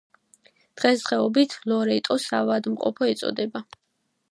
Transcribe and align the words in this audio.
დღესდღეობით 0.81 1.53
ლორეტოს 1.73 2.27
საავადმყოფო 2.33 3.13
ეწოდება. 3.13 3.65